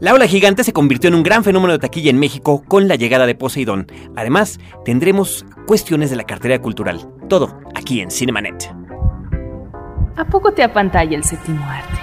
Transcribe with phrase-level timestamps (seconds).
[0.00, 2.96] La ola gigante se convirtió en un gran fenómeno de taquilla en México con la
[2.96, 3.86] llegada de Poseidón.
[4.16, 7.06] Además, tendremos cuestiones de la cartera cultural.
[7.28, 8.74] Todo aquí en Cinemanet.
[10.16, 11.98] ¿A poco te apantalla el séptimo arte?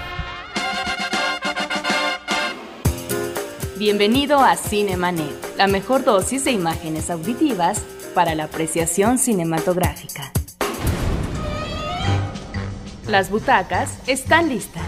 [3.78, 7.84] Bienvenido a Cinemanet, la mejor dosis de imágenes auditivas
[8.14, 10.30] para la apreciación cinematográfica.
[13.08, 14.87] Las butacas están listas.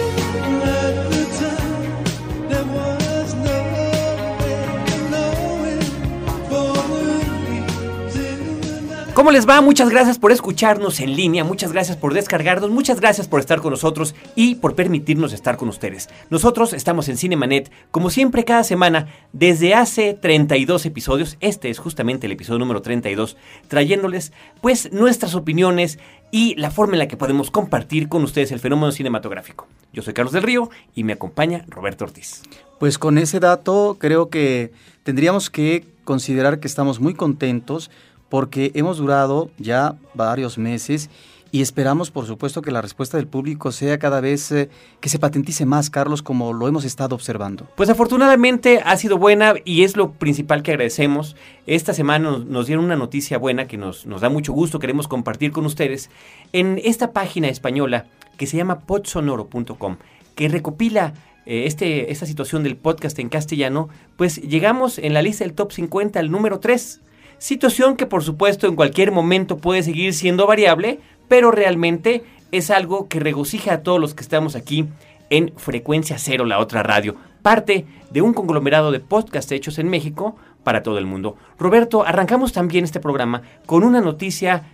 [9.13, 9.59] ¿Cómo les va?
[9.59, 13.71] Muchas gracias por escucharnos en línea, muchas gracias por descargarnos, muchas gracias por estar con
[13.71, 16.07] nosotros y por permitirnos estar con ustedes.
[16.29, 22.27] Nosotros estamos en Cinemanet, como siempre cada semana, desde hace 32 episodios, este es justamente
[22.27, 23.35] el episodio número 32,
[23.67, 24.31] trayéndoles
[24.61, 25.99] pues nuestras opiniones
[26.31, 29.67] y la forma en la que podemos compartir con ustedes el fenómeno cinematográfico.
[29.91, 32.43] Yo soy Carlos del Río y me acompaña Roberto Ortiz.
[32.79, 34.71] Pues con ese dato creo que
[35.03, 37.91] tendríamos que considerar que estamos muy contentos
[38.31, 41.09] porque hemos durado ya varios meses
[41.51, 44.69] y esperamos, por supuesto, que la respuesta del público sea cada vez eh,
[45.01, 47.67] que se patentice más, Carlos, como lo hemos estado observando.
[47.75, 51.35] Pues afortunadamente ha sido buena y es lo principal que agradecemos.
[51.67, 55.65] Esta semana nos, dieron una noticia buena que nos, da mucho gusto, queremos compartir con
[55.65, 56.09] ustedes.
[56.53, 58.05] En esta página española
[58.37, 59.97] que se llama podsonoro.com,
[60.35, 61.13] que recopila
[61.45, 65.73] eh, este, esta situación del podcast en castellano, pues llegamos en la lista del top
[65.73, 67.01] 50 al número 3
[67.41, 73.07] Situación que por supuesto en cualquier momento puede seguir siendo variable, pero realmente es algo
[73.07, 74.85] que regocija a todos los que estamos aquí
[75.31, 80.35] en Frecuencia Cero, la otra radio, parte de un conglomerado de podcasts hechos en México
[80.63, 81.35] para todo el mundo.
[81.57, 84.69] Roberto, arrancamos también este programa con una noticia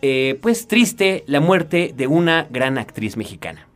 [0.00, 3.66] eh, pues triste, la muerte de una gran actriz mexicana.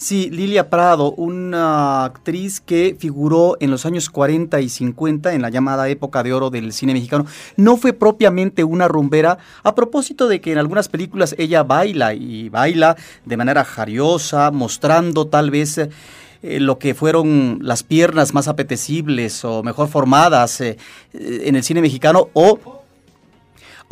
[0.00, 5.50] Sí, Lilia Prado, una actriz que figuró en los años 40 y 50 en la
[5.50, 7.26] llamada época de oro del cine mexicano.
[7.56, 12.48] No fue propiamente una rumbera, a propósito de que en algunas películas ella baila y
[12.48, 12.96] baila
[13.26, 15.78] de manera jariosa, mostrando tal vez...
[15.78, 20.78] Eh, lo que fueron las piernas más apetecibles o mejor formadas eh,
[21.12, 22.79] en el cine mexicano o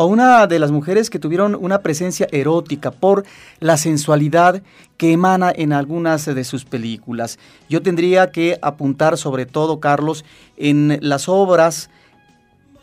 [0.01, 3.25] o una de las mujeres que tuvieron una presencia erótica por
[3.59, 4.63] la sensualidad
[4.97, 7.41] que emana en algunas de sus películas.
[7.69, 10.25] Yo tendría que apuntar sobre todo, Carlos,
[10.57, 11.91] en las obras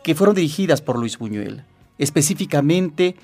[0.04, 1.64] que fueron dirigidas por Luis Buñuel,
[1.98, 3.16] específicamente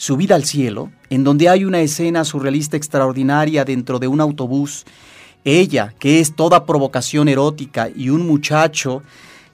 [0.00, 4.86] Subida al cielo, en donde hay una escena surrealista extraordinaria dentro de un autobús.
[5.44, 9.02] Ella, que es toda provocación erótica, y un muchacho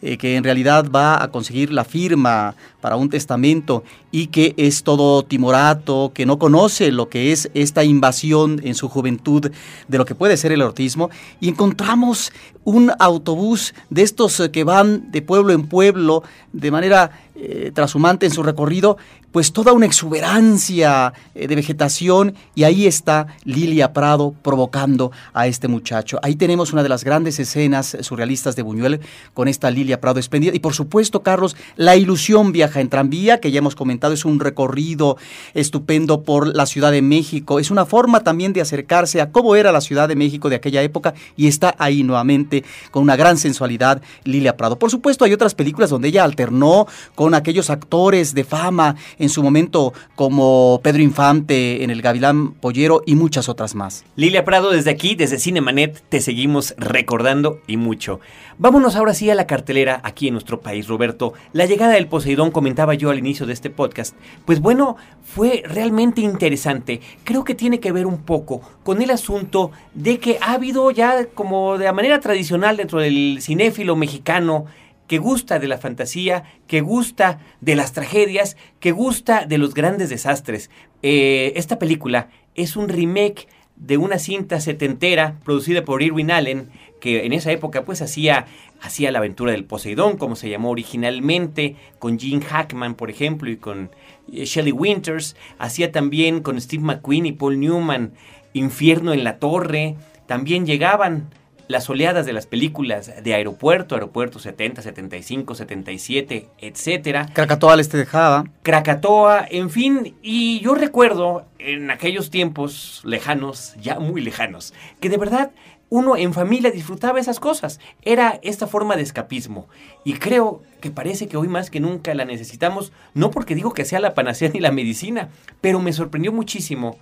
[0.06, 4.82] eh, que en realidad va a conseguir la firma para un testamento y que es
[4.82, 9.50] todo timorato, que no conoce lo que es esta invasión en su juventud
[9.88, 11.08] de lo que puede ser el autismo,
[11.40, 12.32] y encontramos
[12.64, 16.22] un autobús de estos que van de pueblo en pueblo
[16.52, 18.98] de manera eh, trashumante en su recorrido,
[19.34, 25.66] pues toda una exuberancia eh, de vegetación y ahí está Lilia Prado provocando a este
[25.66, 26.20] muchacho.
[26.22, 29.00] Ahí tenemos una de las grandes escenas surrealistas de Buñuel
[29.32, 33.50] con esta Lilia Prado espléndida y por supuesto, Carlos, la ilusión viaja en tranvía, que
[33.50, 35.16] ya hemos comentado, es un recorrido
[35.52, 39.72] estupendo por la Ciudad de México, es una forma también de acercarse a cómo era
[39.72, 42.62] la Ciudad de México de aquella época y está ahí nuevamente
[42.92, 44.78] con una gran sensualidad Lilia Prado.
[44.78, 46.86] Por supuesto, hay otras películas donde ella alternó
[47.16, 48.94] con aquellos actores de fama
[49.24, 54.04] en su momento como Pedro Infante en El Gavilán Pollero y muchas otras más.
[54.16, 58.20] Lilia Prado, desde aquí, desde Cinemanet, te seguimos recordando y mucho.
[58.56, 61.32] Vámonos ahora sí a la cartelera aquí en nuestro país, Roberto.
[61.52, 64.14] La llegada del Poseidón, comentaba yo al inicio de este podcast,
[64.44, 67.00] pues bueno, fue realmente interesante.
[67.24, 71.26] Creo que tiene que ver un poco con el asunto de que ha habido ya
[71.34, 74.66] como de manera tradicional dentro del cinéfilo mexicano
[75.06, 80.08] que gusta de la fantasía, que gusta de las tragedias, que gusta de los grandes
[80.08, 80.70] desastres.
[81.02, 86.68] Eh, esta película es un remake de una cinta setentera producida por Irwin Allen,
[87.00, 88.46] que en esa época pues hacía,
[88.80, 93.56] hacía la aventura del Poseidón, como se llamó originalmente, con Gene Hackman, por ejemplo, y
[93.56, 93.90] con
[94.32, 95.36] eh, Shelley Winters.
[95.58, 98.12] Hacía también con Steve McQueen y Paul Newman
[98.54, 99.96] Infierno en la Torre.
[100.26, 101.28] También llegaban
[101.68, 107.28] las oleadas de las películas de aeropuerto, aeropuerto 70, 75, 77, etcétera.
[107.32, 108.44] Krakatoa les te dejaba.
[108.62, 115.16] Krakatoa, en fin, y yo recuerdo en aquellos tiempos lejanos, ya muy lejanos, que de
[115.16, 115.50] verdad
[115.90, 117.78] uno en familia disfrutaba esas cosas.
[118.02, 119.68] Era esta forma de escapismo.
[120.04, 123.84] Y creo que parece que hoy más que nunca la necesitamos, no porque digo que
[123.84, 125.28] sea la panacea ni la medicina,
[125.60, 126.98] pero me sorprendió muchísimo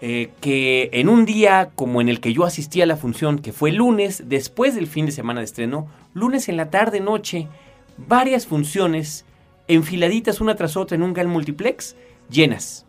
[0.00, 3.52] eh, que en un día como en el que yo asistí a la función, que
[3.52, 7.48] fue lunes, después del fin de semana de estreno, lunes en la tarde, noche,
[7.96, 9.24] varias funciones
[9.68, 11.96] enfiladitas una tras otra en un gran multiplex,
[12.30, 12.86] llenas.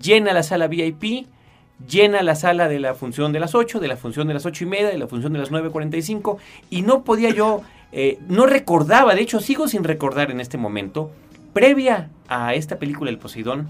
[0.00, 1.26] Llena la sala VIP,
[1.88, 4.64] llena la sala de la función de las 8, de la función de las 8
[4.64, 6.36] y media, de la función de las 9.45,
[6.70, 7.62] y no podía yo,
[7.92, 11.10] eh, no recordaba, de hecho sigo sin recordar en este momento,
[11.52, 13.68] previa a esta película El Poseidón,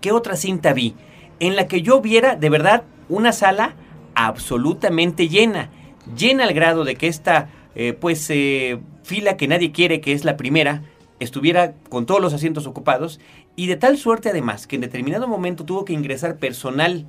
[0.00, 0.94] ¿qué otra cinta vi?
[1.40, 3.74] En la que yo viera de verdad una sala
[4.14, 5.70] absolutamente llena,
[6.16, 10.24] llena al grado de que esta eh, pues eh, fila que nadie quiere, que es
[10.24, 10.82] la primera,
[11.20, 13.20] estuviera con todos los asientos ocupados
[13.56, 17.06] y de tal suerte además que en determinado momento tuvo que ingresar personal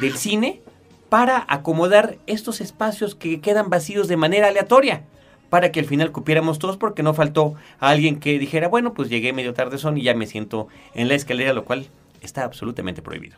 [0.00, 0.60] del cine
[1.08, 5.04] para acomodar estos espacios que quedan vacíos de manera aleatoria
[5.50, 9.08] para que al final cupiéramos todos porque no faltó a alguien que dijera, bueno, pues
[9.08, 11.86] llegué medio tarde son y ya me siento en la escalera, lo cual
[12.20, 13.36] está absolutamente prohibido.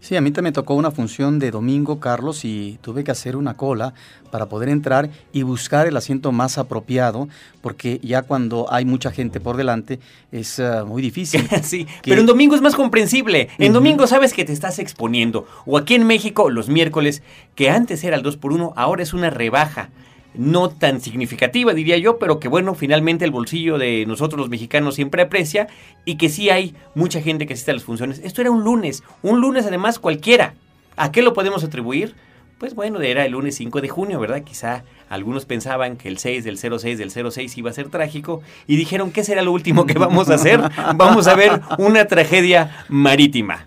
[0.00, 3.34] Sí, a mí también me tocó una función de domingo, Carlos, y tuve que hacer
[3.34, 3.92] una cola
[4.30, 7.28] para poder entrar y buscar el asiento más apropiado,
[7.60, 9.98] porque ya cuando hay mucha gente por delante
[10.30, 11.48] es uh, muy difícil.
[11.62, 13.48] sí, pero en domingo es más comprensible.
[13.58, 15.46] En domingo sabes que te estás exponiendo.
[15.64, 17.22] O aquí en México, los miércoles,
[17.54, 19.90] que antes era el 2 por 1 ahora es una rebaja
[20.38, 24.94] no tan significativa, diría yo, pero que bueno, finalmente el bolsillo de nosotros los mexicanos
[24.94, 25.68] siempre aprecia
[26.04, 28.20] y que sí hay mucha gente que asiste a las funciones.
[28.24, 30.54] Esto era un lunes, un lunes además cualquiera.
[30.96, 32.14] ¿A qué lo podemos atribuir?
[32.58, 34.42] Pues bueno, era el lunes 5 de junio, ¿verdad?
[34.42, 38.76] Quizá algunos pensaban que el 6 del 06 del 06 iba a ser trágico y
[38.76, 40.62] dijeron, ¿qué será lo último que vamos a hacer?
[40.96, 43.66] Vamos a ver una tragedia marítima,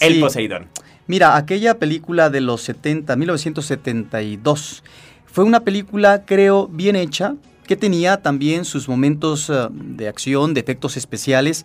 [0.00, 0.68] el Poseidón.
[1.06, 4.84] Mira, aquella película de los 70, 1972,
[5.32, 7.34] fue una película, creo, bien hecha,
[7.66, 11.64] que tenía también sus momentos eh, de acción, de efectos especiales.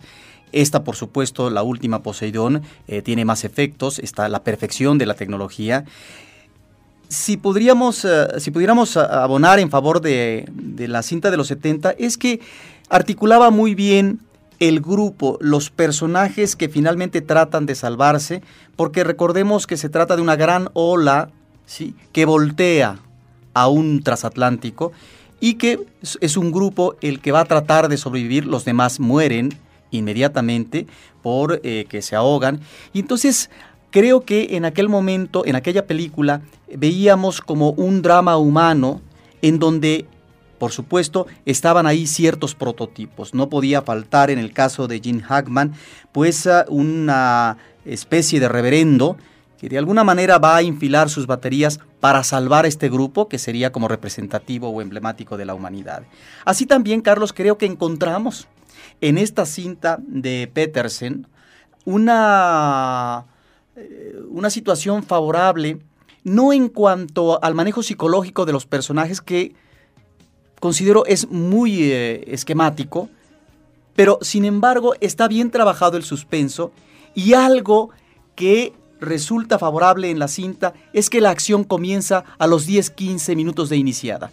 [0.52, 5.14] Esta, por supuesto, la última Poseidón, eh, tiene más efectos, está la perfección de la
[5.14, 5.84] tecnología.
[7.08, 11.90] Si, podríamos, eh, si pudiéramos abonar en favor de, de la cinta de los 70,
[11.98, 12.40] es que
[12.88, 14.20] articulaba muy bien
[14.60, 18.42] el grupo, los personajes que finalmente tratan de salvarse,
[18.76, 21.30] porque recordemos que se trata de una gran ola
[21.66, 21.94] ¿sí?
[22.12, 23.00] que voltea
[23.56, 24.92] a un transatlántico
[25.40, 25.80] y que
[26.20, 29.58] es un grupo el que va a tratar de sobrevivir, los demás mueren
[29.90, 30.86] inmediatamente
[31.22, 32.60] por eh, que se ahogan.
[32.92, 33.48] Y entonces
[33.90, 36.42] creo que en aquel momento, en aquella película,
[36.74, 39.00] veíamos como un drama humano
[39.40, 40.04] en donde,
[40.58, 43.32] por supuesto, estaban ahí ciertos prototipos.
[43.32, 45.72] No podía faltar en el caso de Gene Hackman,
[46.12, 47.56] pues ah, una
[47.86, 49.16] especie de reverendo
[49.68, 53.88] de alguna manera va a infilar sus baterías para salvar este grupo que sería como
[53.88, 56.02] representativo o emblemático de la humanidad.
[56.44, 58.46] Así también, Carlos, creo que encontramos
[59.00, 61.26] en esta cinta de Petersen
[61.84, 63.26] una,
[63.76, 65.78] eh, una situación favorable,
[66.24, 69.54] no en cuanto al manejo psicológico de los personajes que
[70.60, 73.08] considero es muy eh, esquemático,
[73.94, 76.72] pero sin embargo está bien trabajado el suspenso
[77.14, 77.90] y algo
[78.34, 83.68] que resulta favorable en la cinta es que la acción comienza a los 10-15 minutos
[83.68, 84.30] de iniciada.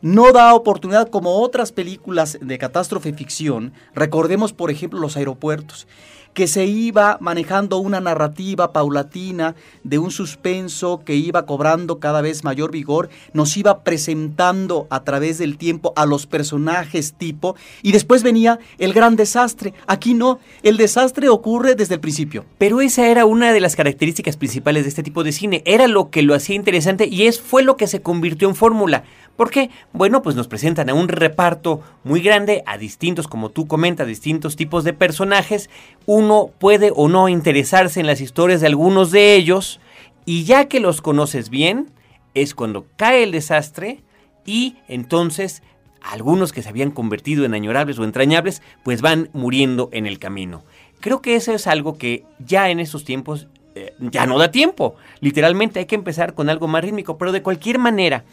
[0.00, 5.86] No da oportunidad como otras películas de catástrofe ficción, recordemos por ejemplo los aeropuertos,
[6.34, 12.44] que se iba manejando una narrativa paulatina de un suspenso que iba cobrando cada vez
[12.44, 18.22] mayor vigor, nos iba presentando a través del tiempo a los personajes tipo y después
[18.22, 19.74] venía el gran desastre.
[19.86, 22.44] Aquí no, el desastre ocurre desde el principio.
[22.58, 26.10] Pero esa era una de las características principales de este tipo de cine, era lo
[26.10, 29.04] que lo hacía interesante y es fue lo que se convirtió en fórmula.
[29.36, 29.70] ¿Por qué?
[29.92, 34.56] Bueno, pues nos presentan a un reparto muy grande, a distintos, como tú comentas, distintos
[34.56, 35.70] tipos de personajes.
[36.06, 39.80] Uno puede o no interesarse en las historias de algunos de ellos,
[40.24, 41.90] y ya que los conoces bien,
[42.34, 44.02] es cuando cae el desastre
[44.44, 45.62] y entonces
[46.00, 50.64] algunos que se habían convertido en añorables o entrañables, pues van muriendo en el camino.
[51.00, 54.96] Creo que eso es algo que ya en estos tiempos eh, ya no da tiempo.
[55.20, 58.24] Literalmente hay que empezar con algo más rítmico, pero de cualquier manera,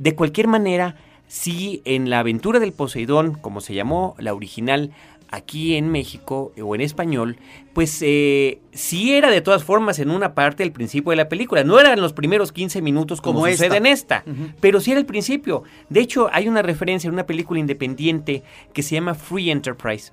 [0.00, 0.96] de cualquier manera,
[1.28, 4.90] si en la aventura del Poseidón, como se llamó la original,
[5.30, 7.36] aquí en México o en español,
[7.74, 11.64] pues eh, sí era de todas formas en una parte el principio de la película.
[11.64, 13.76] No eran los primeros 15 minutos como, Como sucede esta.
[13.76, 14.24] en esta,
[14.60, 15.64] pero sí era el principio.
[15.90, 18.42] De hecho, hay una referencia en una película independiente
[18.72, 20.12] que se llama Free Enterprise,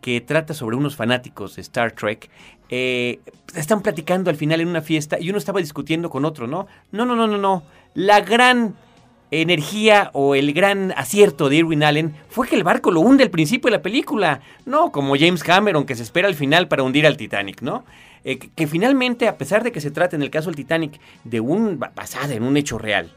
[0.00, 2.28] que trata sobre unos fanáticos de Star Trek.
[2.70, 3.20] Eh,
[3.54, 6.66] están platicando al final en una fiesta y uno estaba discutiendo con otro, ¿no?
[6.90, 7.62] No, no, no, no, no.
[7.94, 8.74] La gran
[9.30, 13.30] energía o el gran acierto de Irwin Allen fue que el barco lo hunde al
[13.30, 17.06] principio de la película, no como James Cameron que se espera al final para hundir
[17.06, 17.84] al Titanic, ¿no?
[18.24, 21.40] Eh, que, finalmente, a pesar de que se trata en el caso del Titanic de
[21.40, 23.12] un ba- basada en un hecho real,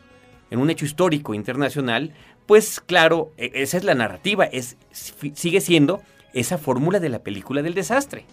[0.51, 2.13] en un hecho histórico internacional,
[2.45, 6.01] pues claro, e- esa es la narrativa, es sigue siendo
[6.33, 8.25] esa fórmula de la película del desastre.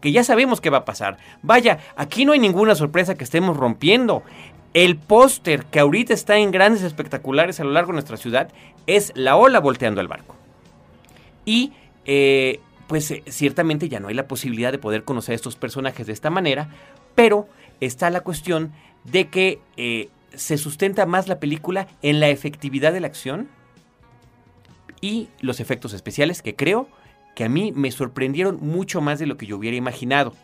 [0.00, 1.18] Que ya sabemos qué va a pasar.
[1.42, 4.24] Vaya, aquí no hay ninguna sorpresa que estemos rompiendo.
[4.74, 8.50] El póster que ahorita está en grandes espectaculares a lo largo de nuestra ciudad
[8.86, 10.34] es la ola volteando el barco.
[11.44, 11.72] Y
[12.04, 16.06] eh, pues eh, ciertamente ya no hay la posibilidad de poder conocer a estos personajes
[16.06, 16.68] de esta manera,
[17.14, 17.48] pero
[17.80, 18.72] está la cuestión
[19.04, 23.48] de que eh, se sustenta más la película en la efectividad de la acción
[25.00, 26.88] y los efectos especiales que creo
[27.34, 30.34] que a mí me sorprendieron mucho más de lo que yo hubiera imaginado.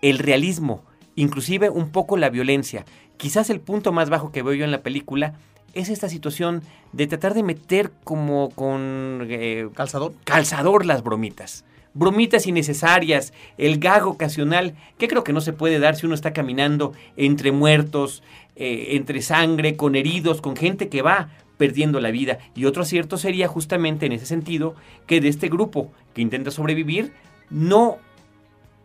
[0.00, 0.84] El realismo,
[1.16, 2.84] inclusive un poco la violencia.
[3.16, 5.34] Quizás el punto más bajo que veo yo en la película
[5.74, 10.12] es esta situación de tratar de meter como con eh, Calzador.
[10.24, 11.64] calzador las bromitas.
[11.94, 16.32] Bromitas innecesarias, el gag ocasional, que creo que no se puede dar si uno está
[16.32, 18.22] caminando entre muertos,
[18.56, 21.28] eh, entre sangre, con heridos, con gente que va
[21.58, 22.38] perdiendo la vida.
[22.54, 24.74] Y otro acierto sería justamente en ese sentido
[25.06, 27.12] que de este grupo que intenta sobrevivir,
[27.50, 27.98] no,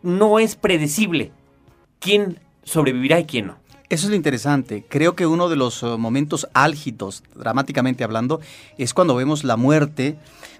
[0.02, 1.32] no es predecible
[2.00, 3.56] quién sobrevivirá y quién no.
[3.88, 4.84] Eso es lo interesante.
[4.86, 8.40] Creo que uno de los eh, momentos álgidos, dramáticamente hablando,
[8.76, 10.16] es cuando vemos la muerte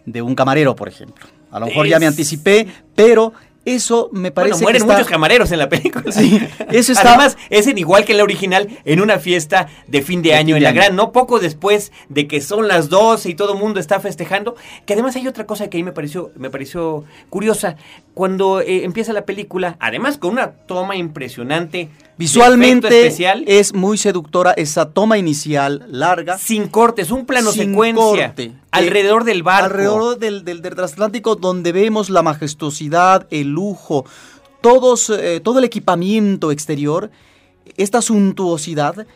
[0.06, 1.26] de un camarero, por ejemplo.
[1.50, 3.32] A lo mejor ya me anticipé, pero
[3.74, 6.10] eso me parece bueno, mueren que está- muchos camareros en la película.
[6.12, 10.02] Sí, eso está- Además, es en igual que en la original, en una fiesta de
[10.02, 10.76] fin de De año fin en de la año.
[10.80, 14.54] gran, no poco después de que son las 12 y todo el mundo está festejando.
[14.86, 17.76] Que además hay otra cosa que ahí me pareció, me pareció curiosa.
[18.14, 24.52] Cuando eh, empieza la película, además con una toma impresionante, Visualmente especial, es muy seductora
[24.52, 26.36] esa toma inicial larga.
[26.38, 28.52] sin cortes, un plano sin secuencia corte.
[28.72, 29.66] alrededor del barco.
[29.66, 34.04] Alrededor del, del, del transatlántico, donde vemos la majestuosidad, el lujo,
[34.60, 37.10] todos, eh, todo el equipamiento exterior,
[37.76, 39.06] esta suntuosidad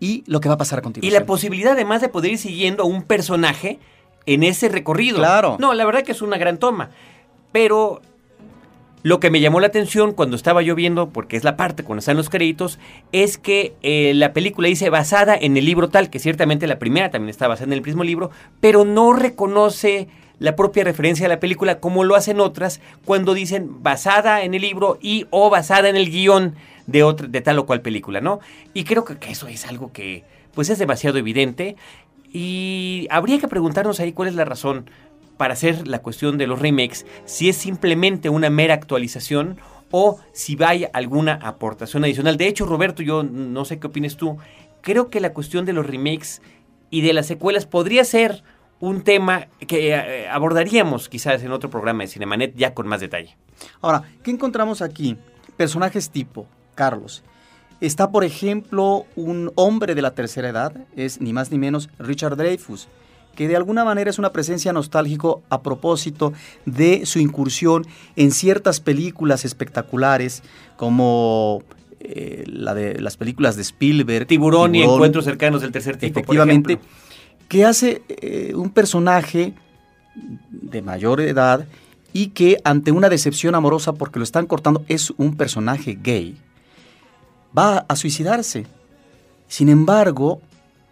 [0.00, 1.20] y lo que va a pasar a Y continuación.
[1.22, 3.78] la posibilidad además de poder ir siguiendo a un personaje
[4.26, 5.18] en ese recorrido.
[5.18, 5.56] Claro.
[5.60, 6.90] No, la verdad que es una gran toma.
[7.52, 8.00] Pero
[9.04, 11.98] lo que me llamó la atención cuando estaba yo viendo, porque es la parte cuando
[11.98, 12.78] están los créditos,
[13.12, 17.10] es que eh, la película dice basada en el libro tal, que ciertamente la primera
[17.10, 18.30] también está basada en el mismo libro,
[18.62, 20.08] pero no reconoce
[20.38, 24.62] la propia referencia a la película como lo hacen otras cuando dicen basada en el
[24.62, 26.54] libro y o basada en el guion
[26.86, 28.40] de, otra, de tal o cual película, ¿no?
[28.72, 31.76] Y creo que, que eso es algo que pues es demasiado evidente
[32.32, 34.88] y habría que preguntarnos ahí cuál es la razón
[35.44, 39.58] para hacer la cuestión de los remakes, si es simplemente una mera actualización
[39.90, 42.38] o si vaya alguna aportación adicional.
[42.38, 44.38] De hecho, Roberto, yo no sé qué opines tú,
[44.80, 46.40] creo que la cuestión de los remakes
[46.88, 48.42] y de las secuelas podría ser
[48.80, 53.36] un tema que eh, abordaríamos quizás en otro programa de Cinemanet ya con más detalle.
[53.82, 55.18] Ahora, ¿qué encontramos aquí?
[55.58, 57.22] Personajes tipo Carlos.
[57.82, 62.38] Está, por ejemplo, un hombre de la tercera edad, es ni más ni menos Richard
[62.38, 62.88] Dreyfus,
[63.34, 66.32] que de alguna manera es una presencia nostálgico a propósito
[66.66, 67.86] de su incursión
[68.16, 70.42] en ciertas películas espectaculares,
[70.76, 71.62] como
[72.00, 74.26] eh, la de las películas de Spielberg.
[74.26, 76.18] Tiburón, y encuentros cercanos del tercer tipo.
[76.18, 76.78] Efectivamente,
[77.48, 79.54] que hace eh, un personaje
[80.50, 81.66] de mayor edad
[82.12, 86.36] y que ante una decepción amorosa porque lo están cortando es un personaje gay,
[87.56, 88.66] va a suicidarse.
[89.48, 90.40] Sin embargo,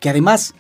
[0.01, 0.55] que además,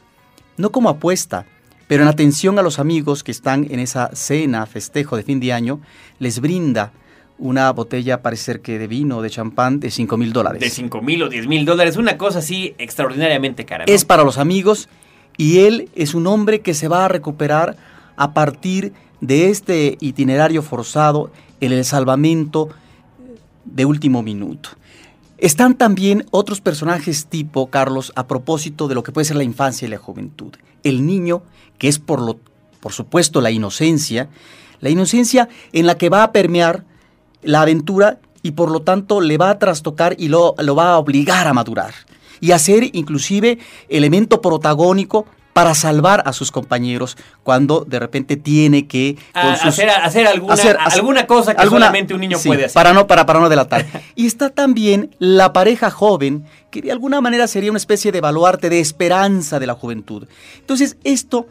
[0.56, 1.46] no como apuesta,
[1.92, 5.52] pero en atención a los amigos que están en esa cena, festejo de fin de
[5.52, 5.78] año,
[6.20, 6.90] les brinda
[7.37, 10.58] una botella, parece ser que de vino o de champán, de 5 mil dólares.
[10.58, 13.84] De 5 mil o 10 mil dólares, una cosa así extraordinariamente cara.
[13.87, 13.92] ¿no?
[13.92, 14.88] es para los amigos
[15.37, 17.76] y él es un hombre que se va a recuperar
[18.16, 21.30] a partir de este itinerario forzado
[21.61, 22.70] en el salvamento
[23.66, 24.70] de último minuto.
[25.42, 29.87] Están también otros personajes tipo, Carlos, a propósito de lo que puede ser la infancia
[29.87, 30.52] y la juventud.
[30.84, 31.42] El niño,
[31.78, 32.38] que es por, lo,
[32.78, 34.28] por supuesto la inocencia,
[34.78, 36.84] la inocencia en la que va a permear
[37.42, 40.99] la aventura y por lo tanto le va a trastocar y lo, lo va a
[40.99, 41.92] obligar a madurar
[42.40, 43.58] y a ser inclusive
[43.88, 49.90] elemento protagónico para salvar a sus compañeros cuando de repente tiene que hacer,
[50.26, 52.75] alguna, alguna cosa que solamente un niño puede hacer.
[52.75, 53.87] Para no, para, para no delatar.
[54.14, 58.71] y está también la pareja joven, que de alguna manera sería una especie de baluarte
[58.71, 60.26] de esperanza de la juventud.
[60.59, 61.47] Entonces, esto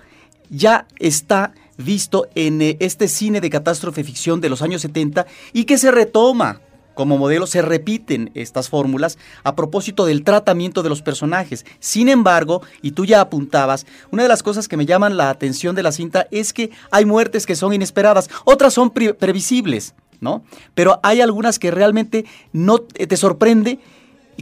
[0.50, 5.66] ya está visto en eh, este cine de catástrofe ficción de los años 70 y
[5.66, 6.62] que se retoma
[7.02, 11.66] como modelo se repiten estas fórmulas a propósito del tratamiento de los personajes.
[11.80, 15.76] Sin embargo, y tú ya apuntabas, una de las cosas que me llaman la atención
[15.76, 20.44] de la cinta es que hay muertes que son inesperadas, otras son previsibles, ¿no?
[20.76, 23.80] Pero hay algunas que realmente no te sorprende,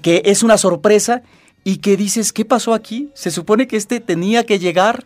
[0.01, 1.21] que es una sorpresa
[1.63, 3.09] y que dices, ¿qué pasó aquí?
[3.13, 5.05] Se supone que este tenía que llegar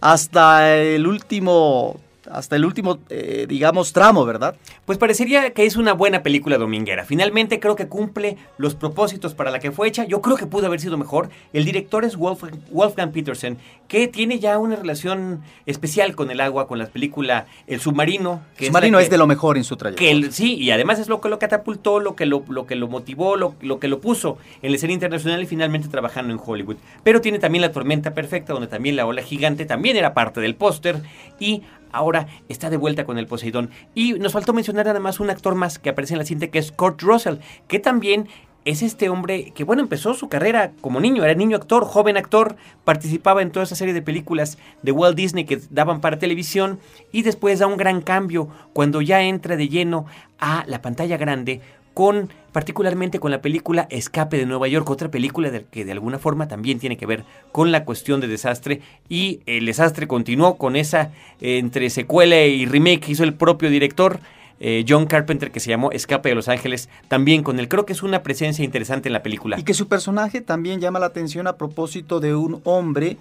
[0.00, 1.96] hasta el último
[2.32, 4.56] hasta el último, eh, digamos, tramo, ¿verdad?
[4.84, 7.04] Pues parecería que es una buena película dominguera.
[7.04, 10.04] Finalmente creo que cumple los propósitos para la que fue hecha.
[10.04, 11.28] Yo creo que pudo haber sido mejor.
[11.52, 13.58] El director es Wolfgang, Peterson,
[13.88, 18.42] que tiene ya una relación especial con el agua, con la película El Submarino.
[18.58, 20.32] el Submarino es, de lo mejor en su trayectoria.
[20.32, 23.36] sí, y además es lo que lo catapultó, lo que lo, lo que lo motivó,
[23.36, 26.76] lo, lo, que lo puso en la escena internacional y finalmente trabajando en Hollywood.
[27.04, 30.54] Pero tiene también La Tormenta Perfecta, donde también la ola gigante también era parte del
[30.54, 31.02] póster
[31.38, 31.62] y
[31.92, 33.70] ahora está de vuelta con el Poseidón.
[33.94, 36.72] Y nos faltó mencionar además un actor más que aparece en la cinta que es
[36.72, 37.36] Kurt Russell,
[37.68, 38.28] que también
[38.64, 42.56] es este hombre que, bueno, empezó su carrera como niño, era niño actor, joven actor,
[42.84, 46.78] participaba en toda esa serie de películas de Walt Disney que daban para televisión
[47.10, 50.06] y después da un gran cambio cuando ya entra de lleno
[50.38, 51.60] a la pantalla grande
[51.94, 56.48] con particularmente con la película Escape de Nueva York, otra película que de alguna forma
[56.48, 61.10] también tiene que ver con la cuestión de desastre y el desastre continuó con esa
[61.40, 64.20] eh, entre secuela y remake que hizo el propio director.
[64.64, 67.66] Eh, John Carpenter que se llamó Escape de Los Ángeles, también con él.
[67.66, 69.58] Creo que es una presencia interesante en la película.
[69.58, 73.16] Y que su personaje también llama la atención a propósito de un hombre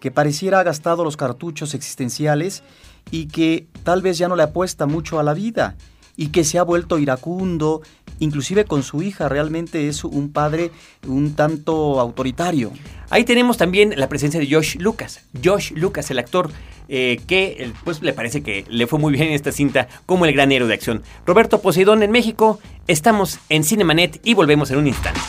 [0.00, 2.64] que pareciera ha gastado los cartuchos existenciales
[3.12, 5.76] y que tal vez ya no le apuesta mucho a la vida
[6.20, 7.80] y que se ha vuelto iracundo,
[8.18, 10.70] inclusive con su hija, realmente es un padre
[11.08, 12.72] un tanto autoritario.
[13.08, 15.22] Ahí tenemos también la presencia de Josh Lucas.
[15.42, 16.50] Josh Lucas, el actor
[16.90, 20.26] eh, que eh, pues le parece que le fue muy bien en esta cinta como
[20.26, 21.02] el gran héroe de acción.
[21.24, 25.20] Roberto Poseidón en México, estamos en Cinemanet y volvemos en un instante.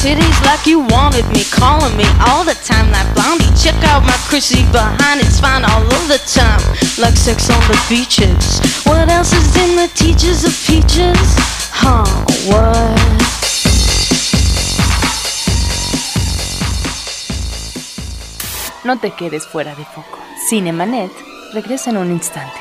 [0.00, 2.88] Titties like you wanted me, calling me all the time.
[2.90, 6.60] That blondie, check out my Chrissy behind, it's fine all of the time.
[6.96, 8.60] Like sex on the beaches.
[8.88, 11.20] What else is in the teachers of peaches?
[11.72, 12.08] Huh,
[12.48, 12.96] what?
[18.84, 20.18] No te quedes fuera de foco.
[20.48, 21.12] Cinemanet
[21.52, 22.60] regresa en un instante.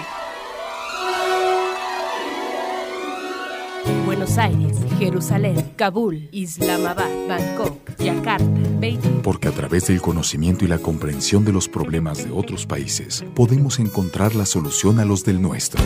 [4.06, 8.46] Buenos Aires, Jerusalén, Kabul, Islamabad, Bangkok, Yakarta,
[8.80, 9.22] Beijing.
[9.24, 13.80] Porque a través del conocimiento y la comprensión de los problemas de otros países, podemos
[13.80, 15.82] encontrar la solución a los del nuestro.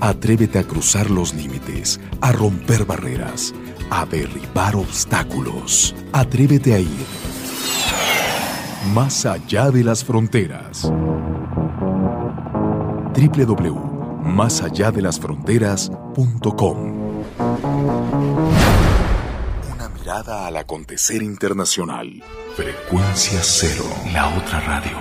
[0.00, 3.54] Atrévete a cruzar los límites, a romper barreras,
[3.88, 5.94] a derribar obstáculos.
[6.12, 7.06] Atrévete a ir
[8.92, 10.90] más allá de las fronteras.
[13.14, 13.94] www
[20.26, 22.22] al acontecer internacional.
[22.56, 24.98] Frecuencia cero, la otra radio.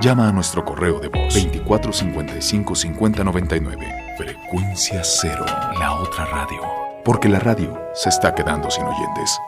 [0.00, 4.14] Llama a nuestro correo de voz 2455 5099.
[4.18, 5.44] Frecuencia cero,
[5.78, 6.60] la otra radio.
[7.04, 9.38] Porque la radio se está quedando sin oyentes.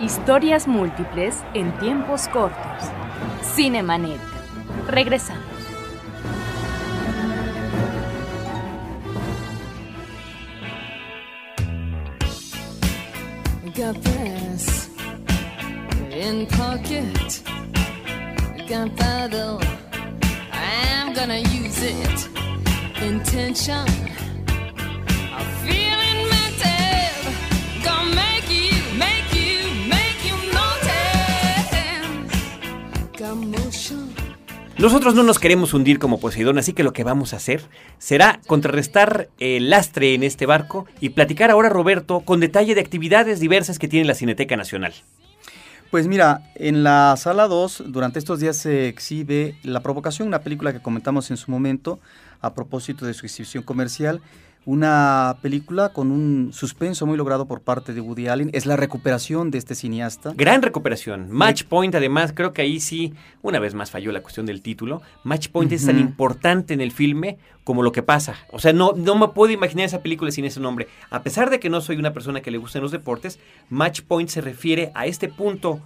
[0.00, 2.58] Historias múltiples en tiempos cortos.
[3.54, 4.20] Cinemanet.
[4.88, 5.51] Regresamos.
[34.78, 37.62] Nosotros no nos queremos hundir como Poseidón, así que lo que vamos a hacer
[37.98, 43.38] será contrarrestar el lastre en este barco y platicar ahora, Roberto, con detalle de actividades
[43.38, 44.92] diversas que tiene la Cineteca Nacional.
[45.92, 50.72] Pues mira, en la sala 2 durante estos días se exhibe La Provocación, una película
[50.72, 52.00] que comentamos en su momento
[52.42, 54.20] a propósito de su exhibición comercial,
[54.64, 58.50] una película con un suspenso muy logrado por parte de Woody Allen.
[58.52, 60.32] Es la recuperación de este cineasta.
[60.36, 61.28] Gran recuperación.
[61.30, 65.02] Match Point, además, creo que ahí sí, una vez más falló la cuestión del título.
[65.24, 68.36] Match Point es tan importante en el filme como lo que pasa.
[68.50, 70.86] O sea, no, no me puedo imaginar esa película sin ese nombre.
[71.10, 74.28] A pesar de que no soy una persona que le gusten los deportes, Match Point
[74.28, 75.80] se refiere a este punto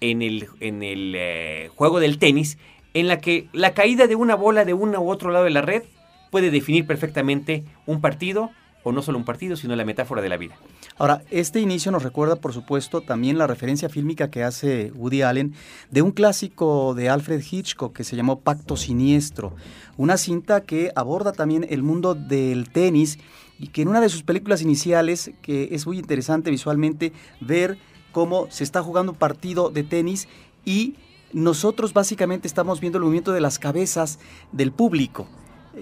[0.00, 2.56] en el, en el eh, juego del tenis
[2.94, 5.62] en la que la caída de una bola de uno u otro lado de la
[5.62, 5.82] red
[6.30, 8.50] puede definir perfectamente un partido,
[8.84, 10.56] o no solo un partido, sino la metáfora de la vida.
[10.98, 15.54] Ahora, este inicio nos recuerda, por supuesto, también la referencia fílmica que hace Woody Allen
[15.90, 19.54] de un clásico de Alfred Hitchcock que se llamó Pacto Siniestro,
[19.96, 23.18] una cinta que aborda también el mundo del tenis
[23.58, 27.78] y que en una de sus películas iniciales, que es muy interesante visualmente ver
[28.10, 30.28] cómo se está jugando un partido de tenis
[30.64, 30.96] y
[31.32, 34.18] nosotros básicamente estamos viendo el movimiento de las cabezas
[34.52, 35.26] del público.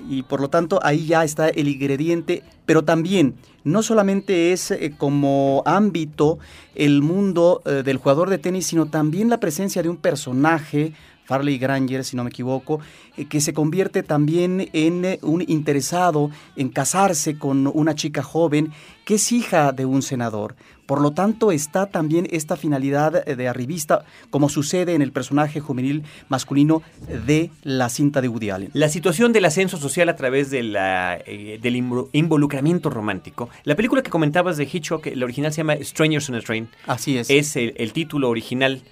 [0.09, 3.35] Y por lo tanto ahí ya está el ingrediente, pero también
[3.65, 6.39] no solamente es eh, como ámbito
[6.77, 10.93] el mundo eh, del jugador de tenis, sino también la presencia de un personaje,
[11.31, 12.81] Farley Granger, si no me equivoco,
[13.17, 18.73] eh, que se convierte también en un interesado en casarse con una chica joven
[19.05, 20.57] que es hija de un senador.
[20.87, 26.03] Por lo tanto, está también esta finalidad de arribista, como sucede en el personaje juvenil
[26.29, 26.83] masculino
[27.27, 28.71] de la cinta de Woody Allen.
[28.73, 33.49] La situación del ascenso social a través de la, eh, del involucramiento romántico.
[33.63, 36.69] La película que comentabas de Hitchcock, el original se llama Strangers on a Train.
[36.89, 37.31] Así es.
[37.31, 38.83] Es el, título original.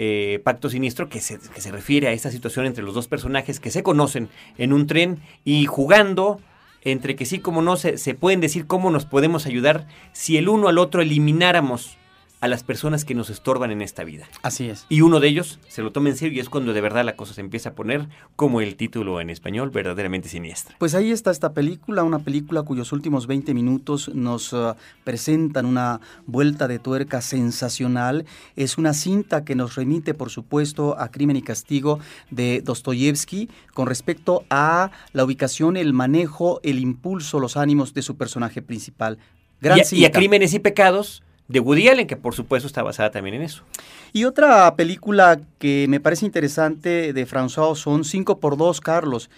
[0.00, 3.58] Eh, Pacto Sinistro, que se, que se refiere a esta situación entre los dos personajes
[3.58, 6.40] que se conocen en un tren y jugando
[6.84, 10.48] entre que sí como no se, se pueden decir cómo nos podemos ayudar si el
[10.48, 11.97] uno al otro elimináramos
[12.40, 14.28] a las personas que nos estorban en esta vida.
[14.42, 14.86] Así es.
[14.88, 17.16] Y uno de ellos se lo toma en serio y es cuando de verdad la
[17.16, 20.76] cosa se empieza a poner como el título en español, verdaderamente siniestra.
[20.78, 24.74] Pues ahí está esta película, una película cuyos últimos 20 minutos nos uh,
[25.04, 28.24] presentan una vuelta de tuerca sensacional.
[28.56, 31.98] Es una cinta que nos remite, por supuesto, a Crimen y Castigo
[32.30, 38.16] de Dostoyevsky con respecto a la ubicación, el manejo, el impulso, los ánimos de su
[38.16, 39.18] personaje principal.
[39.60, 43.10] Gran y, y a Crímenes y Pecados de Woody Allen, que por supuesto está basada
[43.10, 43.64] también en eso.
[44.12, 49.30] Y otra película que me parece interesante de François son 5 por 2 Carlos.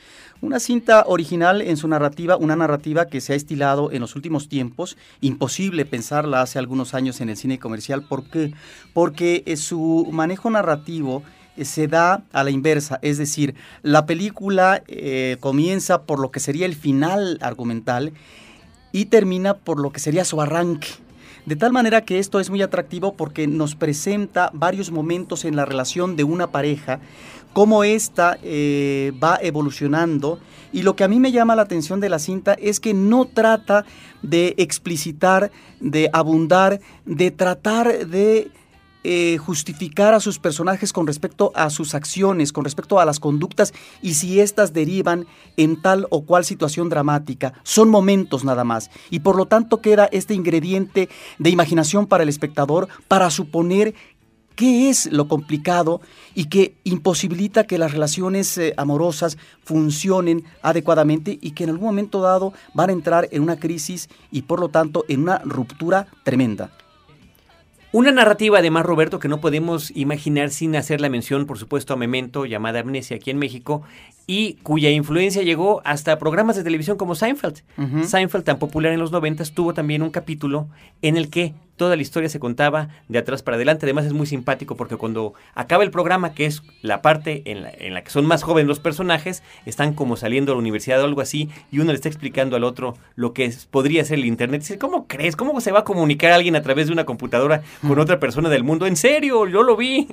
[0.42, 4.48] Una cinta original en su narrativa, una narrativa que se ha estilado en los últimos
[4.48, 4.96] tiempos.
[5.20, 8.02] Imposible pensarla hace algunos años en el cine comercial.
[8.02, 8.54] ¿Por qué?
[8.94, 11.22] Porque eh, su manejo narrativo
[11.56, 16.40] eh, se da a la inversa, es decir, la película eh, comienza por lo que
[16.40, 18.12] sería el final argumental
[18.92, 20.88] y termina por lo que sería su arranque.
[21.46, 25.64] De tal manera que esto es muy atractivo porque nos presenta varios momentos en la
[25.64, 27.00] relación de una pareja,
[27.52, 30.38] cómo ésta eh, va evolucionando.
[30.72, 33.24] Y lo que a mí me llama la atención de la cinta es que no
[33.26, 33.84] trata
[34.22, 35.50] de explicitar,
[35.80, 38.50] de abundar, de tratar de
[39.02, 43.72] eh, justificar a sus personajes con respecto a sus acciones, con respecto a las conductas
[44.02, 47.54] y si éstas derivan en tal o cual situación dramática.
[47.62, 51.08] Son momentos nada más y por lo tanto queda este ingrediente
[51.38, 53.94] de imaginación para el espectador para suponer
[54.60, 56.02] qué es lo complicado
[56.34, 62.20] y que imposibilita que las relaciones eh, amorosas funcionen adecuadamente y que en algún momento
[62.20, 66.70] dado van a entrar en una crisis y por lo tanto en una ruptura tremenda.
[67.92, 71.96] Una narrativa, además, Roberto, que no podemos imaginar sin hacer la mención, por supuesto, a
[71.96, 73.82] Memento, llamada Amnesia aquí en México,
[74.30, 77.64] y cuya influencia llegó hasta programas de televisión como Seinfeld.
[78.04, 80.68] Seinfeld, tan popular en los 90, tuvo también un capítulo
[81.02, 83.86] en el que toda la historia se contaba de atrás para adelante.
[83.86, 88.04] Además es muy simpático porque cuando acaba el programa, que es la parte en la,
[88.04, 91.48] que son más jóvenes los personajes, están como saliendo a la universidad o algo así,
[91.72, 94.60] y uno le está explicando al otro lo que podría ser el Internet.
[94.60, 95.34] Dice, ¿cómo crees?
[95.34, 98.62] ¿Cómo se va a comunicar alguien a través de una computadora con otra persona del
[98.62, 98.86] mundo?
[98.86, 100.06] En serio, yo lo vi.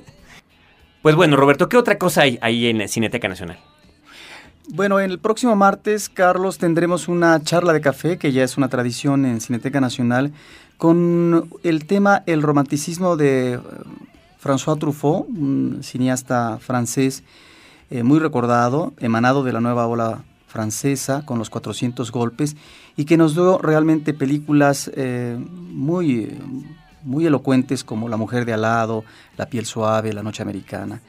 [1.02, 3.58] Pues bueno, Roberto, ¿qué otra cosa hay ahí en Cineteca Nacional?
[4.70, 9.24] Bueno, el próximo martes, Carlos, tendremos una charla de café, que ya es una tradición
[9.24, 10.34] en Cineteca Nacional,
[10.76, 13.60] con el tema el romanticismo de eh,
[14.38, 17.24] François Truffaut, un cineasta francés
[17.88, 22.54] eh, muy recordado, emanado de la nueva ola francesa con los 400 golpes
[22.94, 26.38] y que nos dio realmente películas eh, muy,
[27.04, 29.02] muy elocuentes como La mujer de al lado,
[29.38, 31.00] La piel suave, La noche americana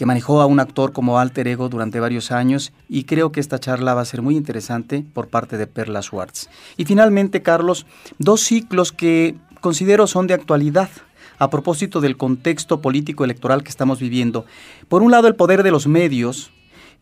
[0.00, 3.58] que manejó a un actor como alter ego durante varios años y creo que esta
[3.58, 6.48] charla va a ser muy interesante por parte de Perla Schwartz.
[6.78, 7.84] Y finalmente, Carlos,
[8.16, 10.88] dos ciclos que considero son de actualidad
[11.38, 14.46] a propósito del contexto político electoral que estamos viviendo.
[14.88, 16.50] Por un lado, el poder de los medios,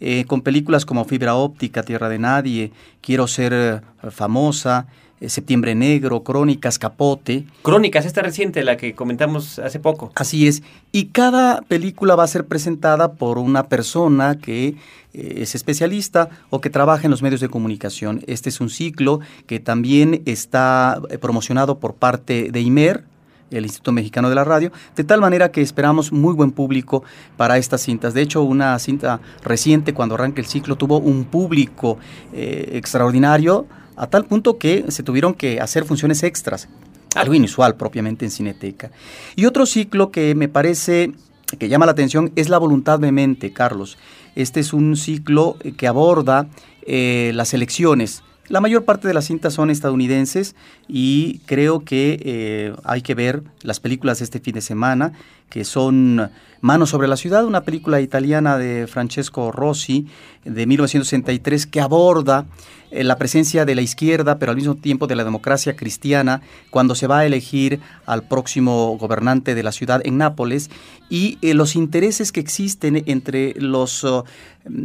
[0.01, 3.81] eh, con películas como Fibra Óptica, Tierra de Nadie, Quiero ser eh,
[4.11, 4.89] famosa,
[5.27, 7.45] Septiembre Negro, Crónicas, Capote.
[7.63, 10.13] Crónicas, esta reciente, la que comentamos hace poco.
[10.15, 10.63] Así es.
[10.93, 14.77] Y cada película va a ser presentada por una persona que
[15.15, 18.23] eh, es especialista o que trabaja en los medios de comunicación.
[18.27, 23.05] Este es un ciclo que también está eh, promocionado por parte de IMER,
[23.51, 27.03] el Instituto Mexicano de la Radio, de tal manera que esperamos muy buen público
[27.39, 28.13] para estas cintas.
[28.13, 31.99] De hecho, una cinta reciente, cuando arranca el ciclo, tuvo un público
[32.35, 33.67] extraordinario
[33.99, 36.69] a tal punto que se tuvieron que hacer funciones extras,
[37.15, 38.91] algo inusual propiamente en Cineteca.
[39.37, 41.13] Y otro ciclo que me parece
[41.59, 43.99] que llama la atención es La voluntad de mente, Carlos.
[44.37, 46.49] Este es un ciclo que aborda
[46.83, 48.23] eh, las elecciones.
[48.49, 50.55] La mayor parte de las cintas son estadounidenses
[50.87, 55.13] y creo que eh, hay que ver las películas de este fin de semana,
[55.49, 56.31] que son
[56.61, 60.09] Manos sobre la ciudad, una película italiana de Francesco Rossi
[60.45, 62.47] de 1963 que aborda
[62.91, 66.97] eh, la presencia de la izquierda, pero al mismo tiempo de la democracia cristiana, cuando
[66.97, 70.71] se va a elegir al próximo gobernante de la ciudad en Nápoles,
[71.11, 74.25] y eh, los intereses que existen entre los oh,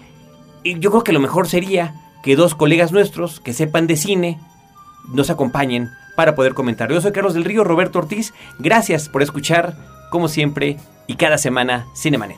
[0.64, 1.94] yo creo que lo mejor sería
[2.24, 4.40] que dos colegas nuestros que sepan de cine
[5.14, 5.90] nos acompañen
[6.22, 6.92] para poder comentar.
[6.92, 8.32] Yo soy Carlos del Río, Roberto Ortiz.
[8.60, 9.74] Gracias por escuchar,
[10.12, 12.38] como siempre, y cada semana Cinemanet.